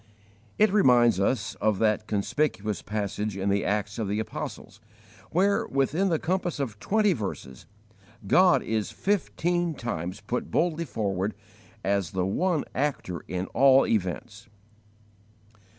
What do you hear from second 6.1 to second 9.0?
compass of twenty verses, God is